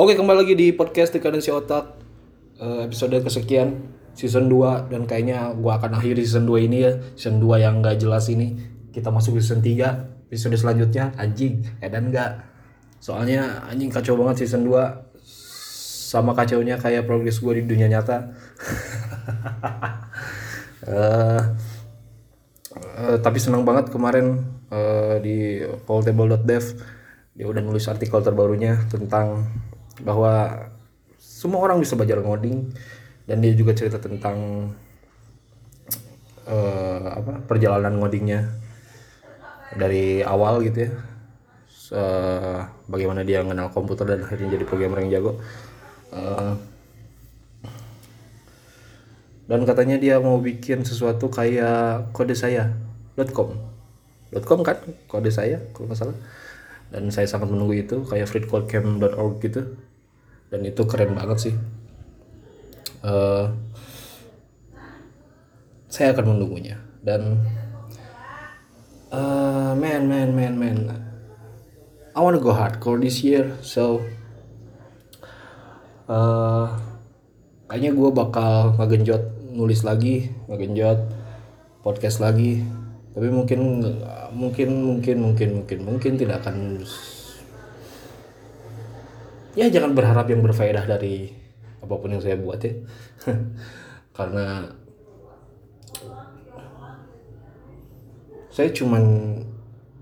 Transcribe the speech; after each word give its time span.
Oke, 0.00 0.16
kembali 0.16 0.48
lagi 0.48 0.56
di 0.56 0.72
podcast 0.72 1.12
Dekadensi 1.12 1.52
Otak 1.52 2.00
Eh, 2.56 2.88
episode 2.88 3.20
kesekian 3.20 3.84
season 4.16 4.48
2 4.48 4.88
dan 4.88 5.04
kayaknya 5.04 5.52
gua 5.52 5.76
akan 5.76 6.00
akhiri 6.00 6.24
season 6.24 6.48
2 6.48 6.64
ini 6.64 6.88
ya. 6.88 6.96
Season 7.12 7.36
2 7.36 7.60
yang 7.60 7.84
gak 7.84 8.00
jelas 8.00 8.32
ini. 8.32 8.56
Kita 8.96 9.12
masuk 9.12 9.36
season 9.36 9.60
3. 9.60 10.08
Episode 10.32 10.56
selanjutnya 10.56 11.12
anjing, 11.20 11.68
edan 11.84 12.08
enggak. 12.08 12.48
Soalnya 12.96 13.60
anjing 13.68 13.92
kacau 13.92 14.16
banget 14.16 14.48
season 14.48 14.64
2 14.64 15.04
sama 16.08 16.32
kacaunya 16.32 16.80
kayak 16.80 17.04
progres 17.04 17.36
gue 17.36 17.60
di 17.60 17.68
dunia 17.68 17.92
nyata. 17.92 18.16
Eh, 20.80 21.42
eh, 23.04 23.16
tapi 23.20 23.36
senang 23.36 23.68
banget 23.68 23.92
kemarin 23.92 24.48
eh, 24.72 25.20
di 25.20 25.36
foldable.dev 25.84 26.64
dia 27.36 27.46
udah 27.46 27.60
nulis 27.60 27.84
artikel 27.84 28.24
terbarunya 28.24 28.80
tentang 28.88 29.44
bahwa 30.02 30.66
semua 31.20 31.60
orang 31.64 31.80
bisa 31.80 31.96
belajar 31.96 32.20
ngoding 32.20 32.72
dan 33.24 33.40
dia 33.40 33.52
juga 33.56 33.72
cerita 33.72 33.96
tentang 34.00 34.68
eh, 36.48 37.06
apa 37.06 37.40
perjalanan 37.46 37.96
ngodingnya 38.00 38.40
dari 39.76 40.20
awal 40.24 40.60
gitu 40.66 40.88
ya. 40.88 40.92
Se- 41.70 42.62
bagaimana 42.90 43.22
dia 43.26 43.42
mengenal 43.42 43.70
komputer 43.74 44.06
dan 44.06 44.26
akhirnya 44.26 44.58
jadi 44.58 44.64
programmer 44.66 45.02
yang 45.06 45.10
jago. 45.20 45.32
Eh, 46.14 46.52
dan 49.50 49.60
katanya 49.66 49.98
dia 49.98 50.22
mau 50.22 50.38
bikin 50.38 50.86
sesuatu 50.86 51.26
kayak 51.26 52.14
kode 52.14 52.38
saya 52.38 52.70
.com 53.34 53.58
.com 54.46 54.60
kan? 54.62 54.78
Kode 55.10 55.30
saya 55.34 55.58
kalau 55.74 55.90
nggak 55.90 55.98
salah. 55.98 56.16
Dan 56.90 57.10
saya 57.14 57.26
sangat 57.30 57.50
menunggu 57.50 57.74
itu 57.78 58.02
kayak 58.06 58.26
freecodecamp.org 58.30 59.38
gitu 59.42 59.62
dan 60.50 60.60
itu 60.66 60.82
keren 60.84 61.14
banget 61.14 61.38
sih. 61.50 61.54
Eh, 63.00 63.46
saya 65.90 66.12
akan 66.12 66.36
menunggunya. 66.36 66.76
Dan 67.00 67.40
eh 69.10 69.72
man 69.74 70.02
man 70.06 70.30
man 70.36 70.54
man. 70.54 70.78
I 72.14 72.18
wanna 72.20 72.42
go 72.42 72.52
hardcore 72.52 72.98
this 72.98 73.22
year 73.22 73.54
so 73.62 74.02
eh 76.10 76.66
kayaknya 77.70 77.90
gue 77.94 78.10
bakal 78.10 78.74
ngegenjot 78.78 79.22
nulis 79.54 79.86
lagi 79.86 80.30
ngegenjot 80.50 80.98
podcast 81.86 82.20
lagi. 82.20 82.66
Tapi 83.10 83.26
mungkin 83.26 83.82
mungkin 84.30 84.68
mungkin 84.86 85.14
mungkin 85.18 85.46
mungkin 85.54 85.78
mungkin 85.82 86.12
tidak 86.14 86.46
akan 86.46 86.86
ya 89.58 89.66
jangan 89.70 89.94
berharap 89.94 90.26
yang 90.30 90.42
berfaedah 90.42 90.84
dari 90.86 91.32
apa 91.80 91.94
pun 91.96 92.10
yang 92.12 92.22
saya 92.22 92.36
buat 92.36 92.60
ya. 92.62 92.74
Karena 94.16 94.68
saya 98.50 98.68
cuman 98.74 99.02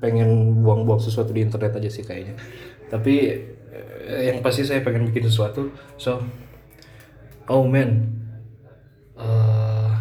pengen 0.00 0.60
buang-buang 0.64 1.00
sesuatu 1.00 1.30
di 1.30 1.44
internet 1.44 1.76
aja 1.76 1.90
sih 1.92 2.04
kayaknya. 2.04 2.34
Tapi 2.88 3.14
eh, 4.08 4.22
yang 4.32 4.40
pasti 4.40 4.64
saya 4.64 4.80
pengen 4.80 5.08
bikin 5.12 5.28
sesuatu. 5.28 5.70
So 6.00 6.24
oh 7.46 7.64
man 7.68 8.20
Eh, 9.20 9.92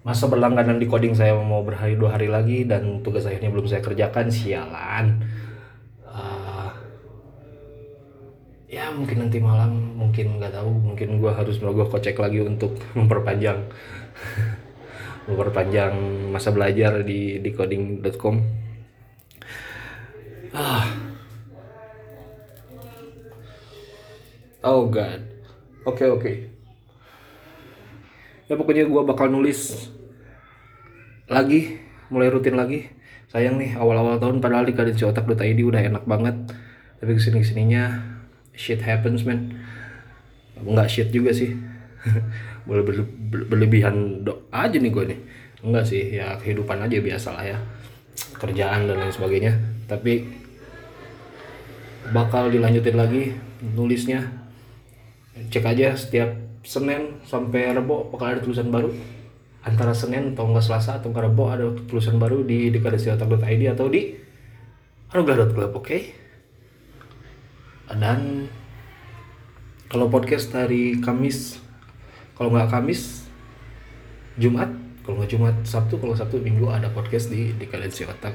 masa 0.00 0.24
berlangganan 0.32 0.80
di 0.80 0.88
coding 0.88 1.12
saya 1.12 1.36
mau 1.36 1.60
berhari 1.60 1.98
dua 1.98 2.16
hari 2.16 2.30
lagi 2.30 2.64
dan 2.64 3.04
tugas 3.04 3.28
akhirnya 3.28 3.52
belum 3.52 3.68
saya 3.68 3.84
kerjakan 3.84 4.32
sialan 4.32 5.20
ya 8.76 8.92
mungkin 8.92 9.24
nanti 9.24 9.40
malam 9.40 9.96
mungkin 9.96 10.36
nggak 10.36 10.52
tahu. 10.52 10.68
Mungkin 10.92 11.16
gua 11.16 11.32
harus 11.32 11.56
merogoh 11.64 11.88
kocek 11.88 12.20
lagi 12.20 12.44
untuk 12.44 12.76
memperpanjang 12.98 13.64
memperpanjang 15.26 15.94
masa 16.28 16.52
belajar 16.52 17.00
di 17.00 17.40
di 17.40 17.50
coding.com 17.56 18.36
ah. 20.52 20.84
Oh 24.60 24.92
god. 24.92 25.24
Oke 25.88 26.04
oke. 26.04 26.32
Ya 28.46 28.54
pokoknya 28.60 28.84
gua 28.84 29.08
bakal 29.08 29.32
nulis 29.32 29.88
lagi 31.32 31.80
mulai 32.12 32.28
rutin 32.28 32.60
lagi. 32.60 32.92
Sayang 33.32 33.58
nih 33.58 33.74
awal-awal 33.74 34.22
tahun 34.22 34.38
padahal 34.38 34.68
di 34.68 34.76
kadensiotak.id 34.76 35.60
udah 35.64 35.80
enak 35.80 36.04
banget. 36.04 36.36
Tapi 37.00 37.10
ke 37.12 37.20
sini 37.20 37.42
ke 37.42 37.46
sininya 37.46 38.15
shit 38.56 38.80
happens 38.80 39.22
man 39.22 39.52
nggak 40.56 40.88
shit 40.88 41.08
juga 41.12 41.30
sih. 41.36 41.52
Boleh 42.66 42.82
berle- 42.82 43.12
berle- 43.30 43.46
berlebihan 43.46 44.24
do 44.24 44.48
aja 44.50 44.74
nih 44.74 44.90
gue 44.90 45.04
nih. 45.12 45.20
Enggak 45.62 45.84
sih 45.86 46.16
ya 46.16 46.34
kehidupan 46.40 46.80
aja 46.80 46.96
biasa 46.98 47.28
lah 47.36 47.44
ya. 47.44 47.58
Kerjaan 48.40 48.88
dan 48.88 48.96
lain 48.98 49.12
sebagainya. 49.12 49.52
Tapi 49.86 50.24
bakal 52.10 52.48
dilanjutin 52.50 52.96
lagi 52.96 53.36
nulisnya. 53.62 54.24
Cek 55.36 55.64
aja 55.68 55.92
setiap 55.92 56.32
Senin 56.64 57.22
sampai 57.22 57.70
Rebo 57.76 58.08
bakal 58.10 58.34
ada 58.34 58.40
tulisan 58.42 58.72
baru. 58.72 58.90
Antara 59.66 59.92
Senin 59.92 60.32
atau 60.34 60.48
enggak 60.48 60.64
Selasa 60.64 60.98
atau 60.98 61.12
enggak 61.12 61.28
Rebo 61.30 61.44
ada 61.52 61.66
tulisan 61.86 62.16
baru 62.16 62.42
di 62.42 62.72
dekadasiotak.id 62.72 63.62
atau 63.76 63.86
di 63.90 64.14
anugerah.club 65.12 65.70
oke 65.76 66.25
dan 67.94 68.50
kalau 69.86 70.10
podcast 70.10 70.50
hari 70.50 70.98
Kamis 70.98 71.62
kalau 72.34 72.50
nggak 72.50 72.66
Kamis 72.66 73.30
Jumat 74.34 74.74
kalau 75.06 75.22
nggak 75.22 75.30
Jumat 75.30 75.56
Sabtu 75.62 76.02
kalau 76.02 76.18
Sabtu 76.18 76.42
Minggu 76.42 76.66
ada 76.66 76.90
podcast 76.90 77.30
di 77.30 77.54
di 77.54 77.64
Kadensi 77.70 78.02
Otak. 78.02 78.34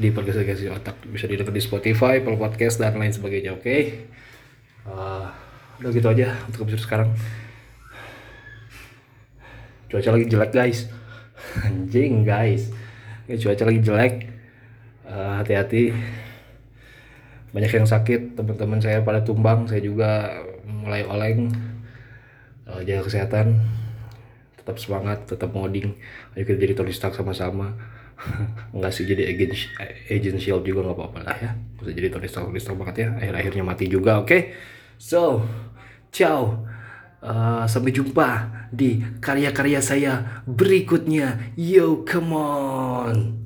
Di 0.00 0.08
podcast 0.08 0.40
Kadensi 0.40 0.72
Otak 0.72 0.96
bisa 1.12 1.28
didengar 1.28 1.52
di 1.52 1.60
Spotify, 1.60 2.24
Apple 2.24 2.40
Podcast 2.40 2.80
dan 2.80 2.96
lain 2.96 3.12
sebagainya 3.12 3.52
oke? 3.52 3.76
Eh, 4.88 5.26
udah 5.84 5.90
gitu 5.92 6.08
aja 6.08 6.32
untuk 6.48 6.64
episode 6.64 6.84
sekarang. 6.88 7.10
Cuaca 9.92 10.08
lagi 10.16 10.26
jelek 10.26 10.52
guys. 10.56 10.88
Anjing 11.68 12.24
guys. 12.24 12.72
Ya, 13.28 13.36
cuaca 13.36 13.68
lagi 13.68 13.80
jelek. 13.84 14.14
Eh, 15.04 15.32
hati-hati 15.44 15.82
banyak 17.54 17.70
yang 17.70 17.86
sakit 17.86 18.34
teman-teman 18.34 18.82
saya 18.82 18.98
pada 19.06 19.22
tumbang 19.22 19.70
saya 19.70 19.78
juga 19.78 20.42
mulai 20.66 21.06
oleng. 21.06 21.54
Eh, 22.66 22.80
jaga 22.82 23.06
kesehatan 23.06 23.62
tetap 24.58 24.76
semangat 24.82 25.22
tetap 25.30 25.54
ngoding. 25.54 25.94
Ayo 26.34 26.42
kita 26.42 26.58
jadi 26.58 26.74
Tony 26.74 26.90
Stark 26.90 27.14
sama-sama. 27.14 27.78
Enggak 28.74 28.90
sih 28.90 29.06
jadi 29.06 29.30
agent 29.30 29.54
agent 30.10 30.38
juga 30.42 30.82
nggak 30.82 30.98
apa-apa 30.98 31.20
lah 31.22 31.36
ya. 31.38 31.50
Bisa 31.78 31.94
jadi 31.94 32.10
Tony 32.10 32.26
Stark 32.26 32.50
Tony 32.50 32.58
Stark 32.58 32.78
banget 32.82 32.96
ya. 33.06 33.08
Akhir-akhirnya 33.22 33.62
mati 33.62 33.86
juga 33.86 34.18
oke? 34.18 34.50
So 34.98 35.46
ciao. 36.10 36.66
Eh, 37.22 37.64
sampai 37.70 37.94
jumpa 37.94 38.28
di 38.74 38.98
karya-karya 39.22 39.78
saya 39.78 40.42
berikutnya. 40.42 41.54
Yo 41.54 42.02
come 42.02 42.34
on 42.34 43.43